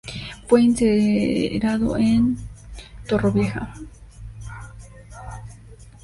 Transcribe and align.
Fue 0.47 0.63
incinerado 0.63 1.95
en 1.95 2.35
Torrevieja. 3.07 3.71